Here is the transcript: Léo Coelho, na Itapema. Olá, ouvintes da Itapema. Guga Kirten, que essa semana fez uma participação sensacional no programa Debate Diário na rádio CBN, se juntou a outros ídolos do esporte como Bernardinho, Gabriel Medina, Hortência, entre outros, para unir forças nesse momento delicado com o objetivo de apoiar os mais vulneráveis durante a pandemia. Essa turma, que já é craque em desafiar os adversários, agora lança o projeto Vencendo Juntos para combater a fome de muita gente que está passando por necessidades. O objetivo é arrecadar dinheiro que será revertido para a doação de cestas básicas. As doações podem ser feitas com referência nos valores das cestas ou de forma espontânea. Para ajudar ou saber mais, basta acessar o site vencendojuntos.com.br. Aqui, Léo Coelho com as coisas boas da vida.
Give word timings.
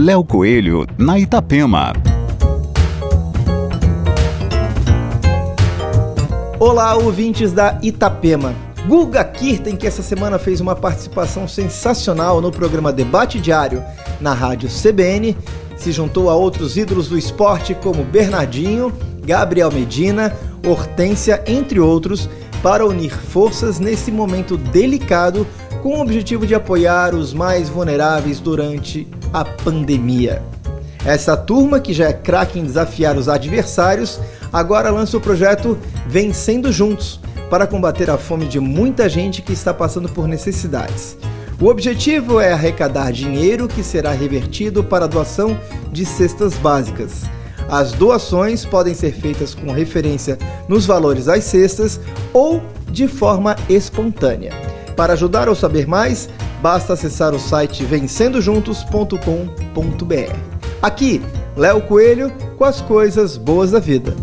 Léo 0.00 0.22
Coelho, 0.22 0.86
na 0.96 1.18
Itapema. 1.18 1.92
Olá, 6.60 6.94
ouvintes 6.94 7.52
da 7.52 7.76
Itapema. 7.82 8.54
Guga 8.86 9.24
Kirten, 9.24 9.74
que 9.74 9.88
essa 9.88 10.00
semana 10.00 10.38
fez 10.38 10.60
uma 10.60 10.76
participação 10.76 11.48
sensacional 11.48 12.40
no 12.40 12.52
programa 12.52 12.92
Debate 12.92 13.40
Diário 13.40 13.82
na 14.20 14.32
rádio 14.32 14.68
CBN, 14.68 15.36
se 15.76 15.90
juntou 15.90 16.30
a 16.30 16.36
outros 16.36 16.76
ídolos 16.76 17.08
do 17.08 17.18
esporte 17.18 17.74
como 17.74 18.04
Bernardinho, 18.04 18.92
Gabriel 19.26 19.72
Medina, 19.72 20.32
Hortência, 20.64 21.42
entre 21.44 21.80
outros, 21.80 22.30
para 22.62 22.86
unir 22.86 23.10
forças 23.10 23.80
nesse 23.80 24.12
momento 24.12 24.56
delicado 24.56 25.44
com 25.82 25.98
o 25.98 26.00
objetivo 26.00 26.46
de 26.46 26.54
apoiar 26.54 27.16
os 27.16 27.34
mais 27.34 27.68
vulneráveis 27.68 28.38
durante 28.38 29.08
a 29.32 29.44
pandemia. 29.44 30.42
Essa 31.04 31.36
turma, 31.36 31.80
que 31.80 31.92
já 31.92 32.08
é 32.08 32.12
craque 32.12 32.58
em 32.58 32.64
desafiar 32.64 33.16
os 33.16 33.28
adversários, 33.28 34.20
agora 34.52 34.90
lança 34.90 35.16
o 35.16 35.20
projeto 35.20 35.78
Vencendo 36.06 36.72
Juntos 36.72 37.20
para 37.48 37.66
combater 37.66 38.10
a 38.10 38.18
fome 38.18 38.46
de 38.46 38.60
muita 38.60 39.08
gente 39.08 39.40
que 39.40 39.52
está 39.52 39.72
passando 39.72 40.08
por 40.08 40.28
necessidades. 40.28 41.16
O 41.60 41.66
objetivo 41.66 42.40
é 42.40 42.52
arrecadar 42.52 43.10
dinheiro 43.10 43.66
que 43.66 43.82
será 43.82 44.12
revertido 44.12 44.84
para 44.84 45.06
a 45.06 45.08
doação 45.08 45.58
de 45.90 46.04
cestas 46.04 46.54
básicas. 46.54 47.24
As 47.68 47.92
doações 47.92 48.64
podem 48.64 48.94
ser 48.94 49.12
feitas 49.12 49.54
com 49.54 49.72
referência 49.72 50.38
nos 50.68 50.86
valores 50.86 51.26
das 51.26 51.44
cestas 51.44 52.00
ou 52.32 52.62
de 52.90 53.08
forma 53.08 53.56
espontânea. 53.68 54.52
Para 54.96 55.12
ajudar 55.14 55.48
ou 55.48 55.54
saber 55.54 55.86
mais, 55.86 56.28
basta 56.60 56.92
acessar 56.92 57.34
o 57.34 57.38
site 57.38 57.84
vencendojuntos.com.br. 57.84 60.58
Aqui, 60.80 61.20
Léo 61.56 61.80
Coelho 61.82 62.32
com 62.56 62.64
as 62.64 62.80
coisas 62.80 63.36
boas 63.36 63.70
da 63.70 63.78
vida. 63.78 64.14